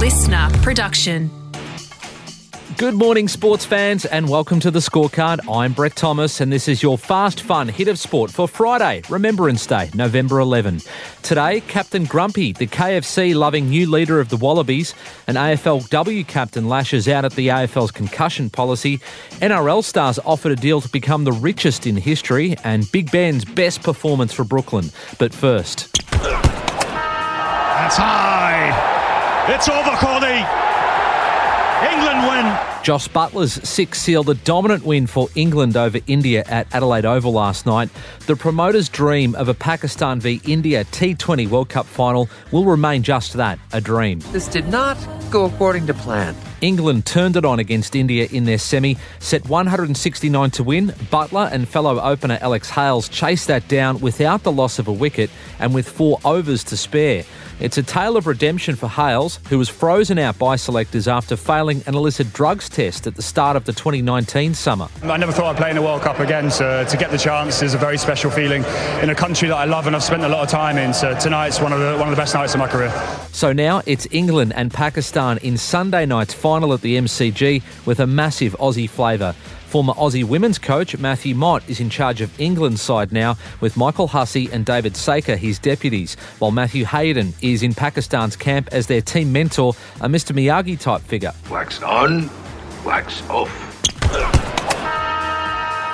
listener 0.00 0.48
production. 0.62 1.30
Good 2.78 2.94
morning, 2.94 3.28
sports 3.28 3.66
fans, 3.66 4.06
and 4.06 4.30
welcome 4.30 4.58
to 4.60 4.70
the 4.70 4.78
scorecard. 4.78 5.40
I'm 5.46 5.74
Brett 5.74 5.94
Thomas, 5.94 6.40
and 6.40 6.50
this 6.50 6.68
is 6.68 6.82
your 6.82 6.96
fast, 6.96 7.42
fun 7.42 7.68
hit 7.68 7.86
of 7.86 7.98
sport 7.98 8.30
for 8.30 8.48
Friday, 8.48 9.02
Remembrance 9.10 9.66
Day, 9.66 9.90
November 9.92 10.40
11. 10.40 10.80
Today, 11.20 11.60
Captain 11.60 12.06
Grumpy, 12.06 12.52
the 12.54 12.66
KFC 12.66 13.34
loving 13.34 13.68
new 13.68 13.90
leader 13.90 14.20
of 14.20 14.30
the 14.30 14.38
Wallabies, 14.38 14.94
and 15.26 15.36
AFLW 15.36 16.26
captain 16.26 16.66
lashes 16.66 17.06
out 17.06 17.26
at 17.26 17.32
the 17.32 17.48
AFL's 17.48 17.90
concussion 17.90 18.48
policy. 18.48 19.00
NRL 19.42 19.84
stars 19.84 20.18
offered 20.24 20.52
a 20.52 20.56
deal 20.56 20.80
to 20.80 20.88
become 20.88 21.24
the 21.24 21.32
richest 21.32 21.86
in 21.86 21.98
history, 21.98 22.56
and 22.64 22.90
Big 22.90 23.12
Ben's 23.12 23.44
best 23.44 23.82
performance 23.82 24.32
for 24.32 24.44
Brooklyn. 24.44 24.90
But 25.18 25.34
first. 25.34 25.92
That's 26.10 27.96
high. 27.98 28.19
It's 29.52 29.68
over, 29.68 29.90
Cody. 29.96 30.44
England 31.92 32.22
win. 32.28 32.58
Josh 32.84 33.08
Buttler's 33.08 33.54
six 33.68 34.00
sealed 34.00 34.30
a 34.30 34.34
dominant 34.34 34.84
win 34.84 35.08
for 35.08 35.28
England 35.34 35.76
over 35.76 35.98
India 36.06 36.44
at 36.46 36.72
Adelaide 36.72 37.04
Oval 37.04 37.32
last 37.32 37.66
night. 37.66 37.90
The 38.28 38.36
promoters' 38.36 38.88
dream 38.88 39.34
of 39.34 39.48
a 39.48 39.54
Pakistan 39.54 40.20
v 40.20 40.40
India 40.46 40.84
T20 40.84 41.48
World 41.48 41.68
Cup 41.68 41.86
final 41.86 42.30
will 42.52 42.64
remain 42.64 43.02
just 43.02 43.32
that 43.32 43.58
a 43.72 43.80
dream. 43.80 44.20
This 44.30 44.46
did 44.46 44.68
not 44.68 44.96
go 45.32 45.46
according 45.46 45.88
to 45.88 45.94
plan. 45.94 46.36
England 46.60 47.06
turned 47.06 47.36
it 47.36 47.44
on 47.44 47.58
against 47.58 47.96
India 47.96 48.28
in 48.30 48.44
their 48.44 48.58
semi, 48.58 48.96
set 49.18 49.48
169 49.48 50.50
to 50.50 50.62
win. 50.62 50.88
Buttler 51.10 51.50
and 51.50 51.68
fellow 51.68 52.00
opener 52.00 52.38
Alex 52.40 52.70
Hales 52.70 53.08
chased 53.08 53.48
that 53.48 53.66
down 53.66 53.98
without 54.00 54.42
the 54.42 54.52
loss 54.52 54.78
of 54.78 54.86
a 54.86 54.92
wicket 54.92 55.30
and 55.58 55.74
with 55.74 55.88
four 55.88 56.20
overs 56.24 56.62
to 56.64 56.76
spare. 56.76 57.24
It's 57.60 57.76
a 57.76 57.82
tale 57.82 58.16
of 58.16 58.26
redemption 58.26 58.74
for 58.74 58.88
Hales, 58.88 59.38
who 59.50 59.58
was 59.58 59.68
frozen 59.68 60.18
out 60.18 60.38
by 60.38 60.56
selectors 60.56 61.06
after 61.06 61.36
failing 61.36 61.82
an 61.86 61.94
illicit 61.94 62.32
drugs 62.32 62.70
test 62.70 63.06
at 63.06 63.16
the 63.16 63.22
start 63.22 63.54
of 63.54 63.66
the 63.66 63.72
2019 63.74 64.54
summer. 64.54 64.88
I 65.02 65.18
never 65.18 65.30
thought 65.30 65.54
I'd 65.54 65.58
play 65.58 65.68
in 65.68 65.76
the 65.76 65.82
World 65.82 66.00
Cup 66.00 66.20
again, 66.20 66.50
so 66.50 66.86
to 66.86 66.96
get 66.96 67.10
the 67.10 67.18
chance 67.18 67.60
is 67.60 67.74
a 67.74 67.78
very 67.78 67.98
special 67.98 68.30
feeling 68.30 68.64
in 69.02 69.10
a 69.10 69.14
country 69.14 69.46
that 69.48 69.56
I 69.56 69.66
love 69.66 69.86
and 69.86 69.94
I've 69.94 70.02
spent 70.02 70.22
a 70.24 70.28
lot 70.28 70.42
of 70.42 70.48
time 70.48 70.78
in. 70.78 70.94
So 70.94 71.14
tonight's 71.18 71.60
one 71.60 71.74
of 71.74 71.80
the 71.80 71.98
one 71.98 72.08
of 72.08 72.10
the 72.10 72.16
best 72.16 72.32
nights 72.32 72.54
of 72.54 72.60
my 72.60 72.66
career. 72.66 72.90
So 73.32 73.52
now 73.52 73.82
it's 73.84 74.06
England 74.10 74.54
and 74.56 74.72
Pakistan 74.72 75.36
in 75.38 75.58
Sunday 75.58 76.06
night's 76.06 76.32
final 76.32 76.72
at 76.72 76.80
the 76.80 76.96
MCG 76.96 77.62
with 77.84 78.00
a 78.00 78.06
massive 78.06 78.56
Aussie 78.58 78.88
flavour. 78.88 79.34
Former 79.70 79.92
Aussie 79.92 80.24
women's 80.24 80.58
coach 80.58 80.98
Matthew 80.98 81.36
Mott 81.36 81.62
is 81.68 81.78
in 81.78 81.90
charge 81.90 82.20
of 82.22 82.40
England's 82.40 82.82
side 82.82 83.12
now, 83.12 83.36
with 83.60 83.76
Michael 83.76 84.08
Hussey 84.08 84.50
and 84.50 84.66
David 84.66 84.96
Saker 84.96 85.36
his 85.36 85.60
deputies, 85.60 86.16
while 86.40 86.50
Matthew 86.50 86.84
Hayden 86.84 87.32
is 87.40 87.62
in 87.62 87.72
Pakistan's 87.72 88.34
camp 88.34 88.68
as 88.72 88.88
their 88.88 89.00
team 89.00 89.30
mentor, 89.30 89.74
a 90.00 90.08
Mr. 90.08 90.34
Miyagi 90.34 90.76
type 90.76 91.02
figure. 91.02 91.32
Wax 91.48 91.80
on, 91.84 92.28
wax 92.84 93.22
off. 93.30 93.69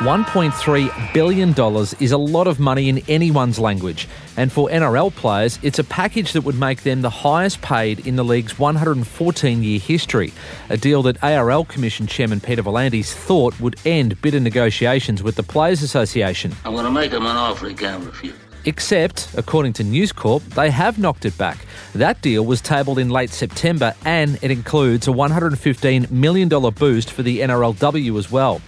$1.3 0.00 1.14
billion 1.14 1.54
is 2.00 2.12
a 2.12 2.18
lot 2.18 2.46
of 2.46 2.60
money 2.60 2.90
in 2.90 2.98
anyone's 3.08 3.58
language. 3.58 4.06
And 4.36 4.52
for 4.52 4.68
NRL 4.68 5.14
players, 5.14 5.58
it's 5.62 5.78
a 5.78 5.84
package 5.84 6.32
that 6.32 6.42
would 6.42 6.60
make 6.60 6.82
them 6.82 7.00
the 7.00 7.08
highest 7.08 7.62
paid 7.62 8.06
in 8.06 8.16
the 8.16 8.22
league's 8.22 8.58
114 8.58 9.62
year 9.62 9.78
history. 9.78 10.34
A 10.68 10.76
deal 10.76 11.02
that 11.04 11.24
ARL 11.24 11.64
Commission 11.64 12.06
Chairman 12.06 12.40
Peter 12.40 12.62
V'landys 12.62 13.10
thought 13.10 13.58
would 13.58 13.76
end 13.86 14.20
bitter 14.20 14.38
negotiations 14.38 15.22
with 15.22 15.36
the 15.36 15.42
Players 15.42 15.82
Association. 15.82 16.54
I'm 16.66 16.74
going 16.74 16.84
to 16.84 16.90
make 16.90 17.10
them 17.10 17.24
an 17.24 17.36
offer 17.36 17.66
he 17.66 17.74
can't 17.74 18.04
refuse. 18.04 18.34
Except, 18.66 19.28
according 19.36 19.74
to 19.74 19.84
News 19.84 20.10
Corp, 20.10 20.42
they 20.42 20.70
have 20.70 20.98
knocked 20.98 21.24
it 21.24 21.38
back. 21.38 21.64
That 21.94 22.20
deal 22.20 22.44
was 22.44 22.60
tabled 22.60 22.98
in 22.98 23.10
late 23.10 23.30
September 23.30 23.94
and 24.04 24.40
it 24.42 24.50
includes 24.50 25.06
a 25.06 25.12
$115 25.12 26.10
million 26.10 26.48
boost 26.48 27.12
for 27.12 27.22
the 27.22 27.40
NRLW 27.40 28.18
as 28.18 28.30
well. 28.30 28.60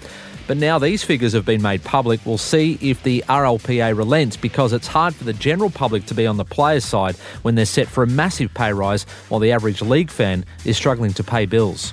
But 0.48 0.56
now 0.56 0.78
these 0.78 1.04
figures 1.04 1.34
have 1.34 1.44
been 1.44 1.60
made 1.60 1.84
public, 1.84 2.24
we'll 2.24 2.38
see 2.38 2.78
if 2.80 3.02
the 3.02 3.22
RLPA 3.28 3.94
relents 3.94 4.38
because 4.38 4.72
it's 4.72 4.86
hard 4.86 5.14
for 5.14 5.24
the 5.24 5.34
general 5.34 5.68
public 5.68 6.06
to 6.06 6.14
be 6.14 6.26
on 6.26 6.38
the 6.38 6.44
players' 6.44 6.86
side 6.86 7.16
when 7.42 7.54
they're 7.54 7.66
set 7.66 7.86
for 7.86 8.02
a 8.02 8.06
massive 8.06 8.54
pay 8.54 8.72
rise 8.72 9.04
while 9.28 9.40
the 9.40 9.52
average 9.52 9.82
league 9.82 10.10
fan 10.10 10.46
is 10.64 10.74
struggling 10.74 11.12
to 11.12 11.22
pay 11.22 11.44
bills. 11.44 11.92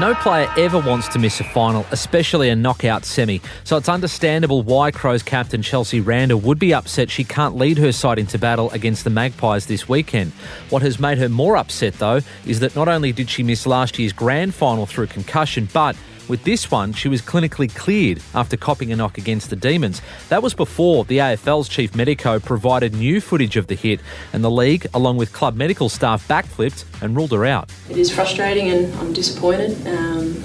No 0.00 0.16
player 0.20 0.52
ever 0.58 0.80
wants 0.80 1.06
to 1.08 1.20
miss 1.20 1.38
a 1.38 1.44
final, 1.44 1.86
especially 1.92 2.48
a 2.48 2.56
knockout 2.56 3.04
semi, 3.04 3.40
so 3.62 3.76
it's 3.76 3.88
understandable 3.88 4.62
why 4.62 4.90
Crows 4.90 5.22
captain 5.22 5.62
Chelsea 5.62 6.00
Randall 6.00 6.40
would 6.40 6.58
be 6.58 6.74
upset 6.74 7.08
she 7.08 7.22
can't 7.22 7.56
lead 7.56 7.78
her 7.78 7.92
side 7.92 8.18
into 8.18 8.36
battle 8.36 8.68
against 8.72 9.04
the 9.04 9.10
Magpies 9.10 9.66
this 9.66 9.88
weekend. 9.88 10.32
What 10.70 10.82
has 10.82 10.98
made 10.98 11.18
her 11.18 11.28
more 11.28 11.56
upset, 11.56 11.94
though, 11.94 12.20
is 12.44 12.60
that 12.60 12.74
not 12.74 12.88
only 12.88 13.12
did 13.12 13.30
she 13.30 13.44
miss 13.44 13.64
last 13.64 13.98
year's 13.98 14.12
grand 14.12 14.54
final 14.54 14.86
through 14.86 15.06
concussion, 15.06 15.68
but 15.72 15.96
with 16.28 16.44
this 16.44 16.70
one, 16.70 16.92
she 16.92 17.08
was 17.08 17.22
clinically 17.22 17.74
cleared 17.74 18.20
after 18.34 18.56
copping 18.56 18.92
a 18.92 18.96
knock 18.96 19.18
against 19.18 19.50
the 19.50 19.56
Demons. 19.56 20.02
That 20.28 20.42
was 20.42 20.54
before 20.54 21.04
the 21.04 21.18
AFL's 21.18 21.68
chief 21.68 21.94
medico 21.94 22.38
provided 22.38 22.94
new 22.94 23.20
footage 23.20 23.56
of 23.56 23.66
the 23.66 23.74
hit, 23.74 24.00
and 24.32 24.44
the 24.44 24.50
league, 24.50 24.86
along 24.94 25.16
with 25.16 25.32
club 25.32 25.56
medical 25.56 25.88
staff, 25.88 26.26
backflipped 26.28 26.84
and 27.02 27.16
ruled 27.16 27.32
her 27.32 27.44
out. 27.44 27.70
It 27.88 27.96
is 27.96 28.14
frustrating 28.14 28.70
and 28.70 28.94
I'm 28.98 29.12
disappointed. 29.12 29.86
Um, 29.86 30.42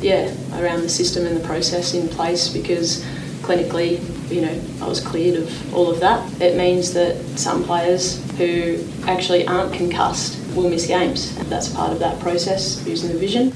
yeah, 0.00 0.32
around 0.60 0.82
the 0.82 0.88
system 0.88 1.26
and 1.26 1.36
the 1.36 1.46
process 1.46 1.94
in 1.94 2.08
place 2.08 2.48
because 2.48 3.04
clinically, 3.42 4.00
you 4.30 4.42
know, 4.42 4.84
I 4.84 4.88
was 4.88 5.00
cleared 5.00 5.36
of 5.36 5.74
all 5.74 5.90
of 5.90 6.00
that. 6.00 6.40
It 6.40 6.56
means 6.56 6.92
that 6.94 7.16
some 7.38 7.64
players 7.64 8.22
who 8.36 8.84
actually 9.06 9.46
aren't 9.46 9.72
concussed 9.72 10.38
will 10.54 10.68
miss 10.68 10.86
games. 10.86 11.36
That's 11.48 11.68
part 11.68 11.92
of 11.92 11.98
that 12.00 12.20
process 12.20 12.84
using 12.86 13.12
the 13.12 13.18
vision. 13.18 13.52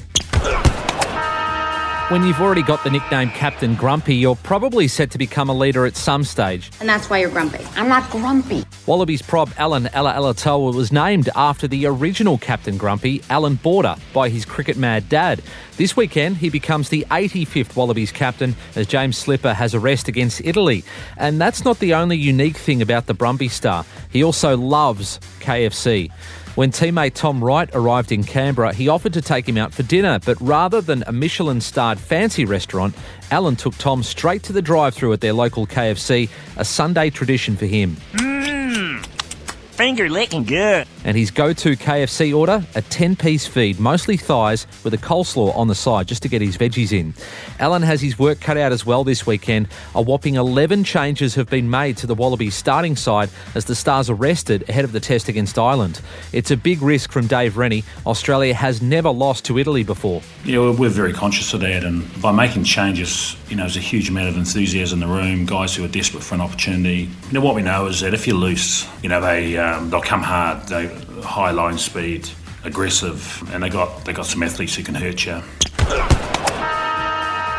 When 2.11 2.25
you've 2.25 2.41
already 2.41 2.61
got 2.61 2.83
the 2.83 2.89
nickname 2.89 3.29
Captain 3.29 3.73
Grumpy, 3.73 4.15
you're 4.15 4.35
probably 4.35 4.89
set 4.89 5.11
to 5.11 5.17
become 5.17 5.49
a 5.49 5.53
leader 5.53 5.85
at 5.85 5.95
some 5.95 6.25
stage. 6.25 6.69
And 6.81 6.89
that's 6.89 7.09
why 7.09 7.19
you're 7.19 7.29
grumpy. 7.29 7.65
I'm 7.77 7.87
not 7.87 8.09
grumpy. 8.11 8.65
Wallabies 8.85 9.21
prop 9.21 9.57
Allan 9.57 9.85
Alaalatoa 9.85 10.75
was 10.75 10.91
named 10.91 11.29
after 11.37 11.69
the 11.69 11.85
original 11.85 12.37
Captain 12.37 12.75
Grumpy, 12.75 13.23
Allan 13.29 13.55
Border, 13.55 13.95
by 14.11 14.27
his 14.27 14.43
cricket 14.43 14.75
mad 14.75 15.07
dad. 15.07 15.41
This 15.77 15.95
weekend, 15.95 16.35
he 16.35 16.49
becomes 16.49 16.89
the 16.89 17.07
85th 17.11 17.77
Wallabies 17.77 18.11
captain 18.11 18.57
as 18.75 18.87
James 18.87 19.17
Slipper 19.17 19.53
has 19.53 19.73
a 19.73 19.79
rest 19.79 20.09
against 20.09 20.41
Italy. 20.43 20.83
And 21.15 21.39
that's 21.39 21.63
not 21.63 21.79
the 21.79 21.93
only 21.93 22.17
unique 22.17 22.57
thing 22.57 22.81
about 22.81 23.05
the 23.05 23.15
Brumby 23.15 23.49
star. 23.49 23.85
He 24.11 24.21
also 24.21 24.57
loves 24.57 25.17
KFC. 25.39 26.11
When 26.55 26.69
teammate 26.69 27.13
Tom 27.13 27.41
Wright 27.41 27.69
arrived 27.73 28.11
in 28.11 28.25
Canberra, 28.25 28.73
he 28.73 28.89
offered 28.89 29.13
to 29.13 29.21
take 29.21 29.47
him 29.47 29.57
out 29.57 29.73
for 29.73 29.83
dinner, 29.83 30.19
but 30.25 30.35
rather 30.41 30.81
than 30.81 31.01
a 31.07 31.11
Michelin 31.13 31.61
starred 31.61 31.97
fancy 31.97 32.43
restaurant, 32.43 32.93
Allan 33.31 33.55
took 33.55 33.77
Tom 33.77 34.03
straight 34.03 34.43
to 34.43 34.53
the 34.53 34.61
drive 34.61 34.93
through 34.93 35.13
at 35.13 35.21
their 35.21 35.31
local 35.31 35.65
KFC, 35.65 36.29
a 36.57 36.65
Sunday 36.65 37.09
tradition 37.09 37.55
for 37.55 37.67
him. 37.67 37.95
Mmm, 38.11 38.30
finger 39.81 40.07
licking 40.11 40.43
good. 40.43 40.87
And 41.05 41.17
his 41.17 41.31
go 41.31 41.53
to 41.53 41.75
KFC 41.75 42.37
order, 42.37 42.63
a 42.75 42.83
10 42.83 43.15
piece 43.15 43.47
feed, 43.47 43.79
mostly 43.79 44.15
thighs, 44.15 44.67
with 44.83 44.93
a 44.93 44.97
coleslaw 44.97 45.57
on 45.57 45.67
the 45.67 45.73
side 45.73 46.07
just 46.07 46.21
to 46.21 46.29
get 46.29 46.39
his 46.39 46.55
veggies 46.55 46.91
in. 46.91 47.15
Allan 47.59 47.81
has 47.81 47.99
his 47.99 48.19
work 48.19 48.39
cut 48.39 48.57
out 48.57 48.71
as 48.71 48.85
well 48.85 49.03
this 49.03 49.25
weekend. 49.25 49.67
A 49.95 50.01
whopping 50.01 50.35
11 50.35 50.83
changes 50.83 51.33
have 51.33 51.49
been 51.49 51.67
made 51.67 51.97
to 51.97 52.05
the 52.05 52.13
Wallabies 52.13 52.53
starting 52.53 52.95
side 52.95 53.31
as 53.55 53.65
the 53.65 53.73
Stars 53.73 54.07
are 54.07 54.13
rested 54.13 54.69
ahead 54.69 54.85
of 54.85 54.91
the 54.91 54.99
test 54.99 55.27
against 55.27 55.57
Ireland. 55.57 55.99
It's 56.31 56.51
a 56.51 56.57
big 56.57 56.83
risk 56.83 57.11
from 57.11 57.25
Dave 57.25 57.57
Rennie. 57.57 57.83
Australia 58.05 58.53
has 58.53 58.83
never 58.83 59.09
lost 59.09 59.45
to 59.45 59.57
Italy 59.57 59.83
before. 59.83 60.21
Yeah, 60.45 60.59
we're, 60.59 60.73
we're 60.73 60.89
very 60.89 61.13
conscious 61.13 61.55
of 61.55 61.61
that, 61.61 61.83
and 61.83 62.05
by 62.21 62.31
making 62.31 62.65
changes, 62.65 63.35
you 63.49 63.55
know, 63.55 63.63
there's 63.63 63.77
a 63.77 63.79
huge 63.79 64.09
amount 64.09 64.29
of 64.29 64.37
enthusiasm 64.37 65.01
in 65.01 65.09
the 65.09 65.15
room. 65.15 65.47
Guys 65.47 65.75
who 65.75 65.83
are 65.83 65.87
desperate 65.87 66.21
for 66.21 66.35
an 66.35 66.41
opportunity. 66.41 67.09
You 67.29 67.33
know, 67.33 67.41
what 67.41 67.55
we 67.55 67.63
know 67.63 67.87
is 67.87 68.01
that 68.01 68.13
if 68.13 68.27
you're 68.27 68.37
loose, 68.37 68.87
you 69.01 69.09
know, 69.09 69.21
they 69.21 69.57
uh, 69.57 69.70
um, 69.71 69.89
they'll 69.89 70.01
come 70.01 70.21
hard. 70.21 70.67
They 70.67 70.87
high 71.21 71.51
line 71.51 71.77
speed, 71.77 72.29
aggressive, 72.63 73.43
and 73.53 73.63
they 73.63 73.69
got 73.69 74.05
they 74.05 74.13
got 74.13 74.25
some 74.25 74.43
athletes 74.43 74.75
who 74.75 74.83
can 74.83 74.95
hurt 74.95 75.25
you. 75.25 75.41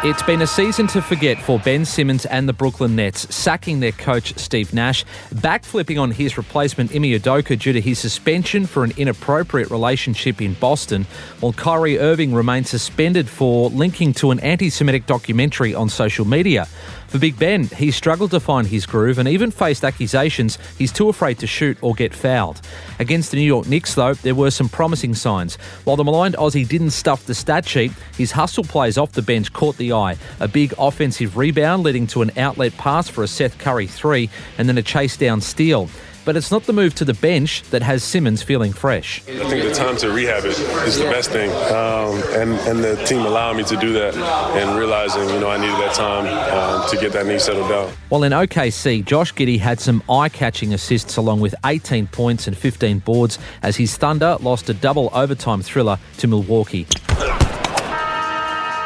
It's 0.04 0.22
been 0.24 0.42
a 0.42 0.48
season 0.48 0.88
to 0.88 1.00
forget 1.00 1.40
for 1.40 1.60
Ben 1.60 1.84
Simmons 1.84 2.26
and 2.26 2.48
the 2.48 2.52
Brooklyn 2.52 2.96
Nets, 2.96 3.32
sacking 3.32 3.78
their 3.78 3.92
coach 3.92 4.36
Steve 4.36 4.74
Nash, 4.74 5.04
backflipping 5.32 6.02
on 6.02 6.10
his 6.10 6.36
replacement 6.36 6.90
Ime 6.90 7.04
Udoka 7.04 7.56
due 7.56 7.72
to 7.72 7.80
his 7.80 8.00
suspension 8.00 8.66
for 8.66 8.82
an 8.82 8.92
inappropriate 8.96 9.70
relationship 9.70 10.42
in 10.42 10.54
Boston, 10.54 11.06
while 11.38 11.52
Kyrie 11.52 12.00
Irving 12.00 12.34
remains 12.34 12.68
suspended 12.68 13.28
for 13.28 13.70
linking 13.70 14.12
to 14.14 14.32
an 14.32 14.40
anti-Semitic 14.40 15.06
documentary 15.06 15.72
on 15.72 15.88
social 15.88 16.24
media. 16.24 16.66
For 17.12 17.18
Big 17.18 17.38
Ben, 17.38 17.64
he 17.64 17.90
struggled 17.90 18.30
to 18.30 18.40
find 18.40 18.66
his 18.66 18.86
groove 18.86 19.18
and 19.18 19.28
even 19.28 19.50
faced 19.50 19.84
accusations 19.84 20.56
he's 20.78 20.90
too 20.90 21.10
afraid 21.10 21.38
to 21.40 21.46
shoot 21.46 21.76
or 21.82 21.92
get 21.92 22.14
fouled. 22.14 22.62
Against 23.00 23.30
the 23.30 23.36
New 23.36 23.42
York 23.42 23.68
Knicks, 23.68 23.94
though, 23.94 24.14
there 24.14 24.34
were 24.34 24.50
some 24.50 24.70
promising 24.70 25.14
signs. 25.14 25.56
While 25.84 25.96
the 25.96 26.04
maligned 26.04 26.36
Aussie 26.36 26.66
didn't 26.66 26.92
stuff 26.92 27.26
the 27.26 27.34
stat 27.34 27.68
sheet, 27.68 27.92
his 28.16 28.30
hustle 28.32 28.64
plays 28.64 28.96
off 28.96 29.12
the 29.12 29.20
bench 29.20 29.52
caught 29.52 29.76
the 29.76 29.92
eye. 29.92 30.16
A 30.40 30.48
big 30.48 30.72
offensive 30.78 31.36
rebound 31.36 31.82
leading 31.82 32.06
to 32.06 32.22
an 32.22 32.30
outlet 32.38 32.74
pass 32.78 33.10
for 33.10 33.22
a 33.22 33.28
Seth 33.28 33.58
Curry 33.58 33.86
three, 33.86 34.30
and 34.56 34.66
then 34.66 34.78
a 34.78 34.82
chase 34.82 35.18
down 35.18 35.42
steal. 35.42 35.90
But 36.24 36.36
it's 36.36 36.50
not 36.50 36.64
the 36.64 36.72
move 36.72 36.94
to 36.96 37.04
the 37.04 37.14
bench 37.14 37.62
that 37.70 37.82
has 37.82 38.02
Simmons 38.04 38.42
feeling 38.42 38.72
fresh. 38.72 39.22
I 39.28 39.48
think 39.48 39.64
the 39.64 39.74
time 39.74 39.96
to 39.98 40.10
rehab 40.10 40.44
it 40.44 40.58
is 40.86 40.98
the 40.98 41.04
best 41.04 41.30
thing, 41.30 41.50
um, 41.50 42.22
and 42.40 42.52
and 42.68 42.84
the 42.84 42.96
team 43.06 43.20
allowed 43.20 43.56
me 43.56 43.64
to 43.64 43.76
do 43.76 43.92
that, 43.92 44.14
and 44.16 44.78
realizing 44.78 45.28
you 45.28 45.40
know 45.40 45.50
I 45.50 45.58
needed 45.58 45.76
that 45.76 45.94
time 45.94 46.26
um, 46.26 46.88
to 46.90 46.96
get 46.96 47.12
that 47.12 47.26
knee 47.26 47.38
settled 47.38 47.68
down. 47.68 47.92
While 48.08 48.22
in 48.24 48.32
OKC, 48.32 49.04
Josh 49.04 49.34
Giddey 49.34 49.58
had 49.58 49.80
some 49.80 50.02
eye-catching 50.08 50.74
assists 50.74 51.16
along 51.16 51.40
with 51.40 51.54
18 51.64 52.06
points 52.08 52.46
and 52.46 52.56
15 52.56 53.00
boards 53.00 53.38
as 53.62 53.76
his 53.76 53.96
Thunder 53.96 54.36
lost 54.40 54.68
a 54.68 54.74
double 54.74 55.10
overtime 55.12 55.62
thriller 55.62 55.98
to 56.18 56.26
Milwaukee. 56.26 56.86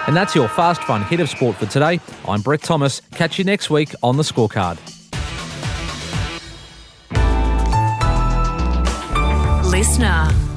And 0.07 0.17
that's 0.17 0.37
your 0.37 0.47
fast 0.49 0.83
fun 0.85 1.03
hit 1.03 1.19
of 1.19 1.29
sport 1.29 1.57
for 1.57 1.67
today. 1.67 1.99
I'm 2.29 2.41
Brett 2.41 2.63
Thomas. 2.63 3.03
Catch 3.13 3.39
you 3.39 3.45
next 3.45 3.71
week 3.71 3.93
on 4.05 4.17
the 4.17 4.23
scorecard. 4.23 4.79
Listener. 9.77 10.56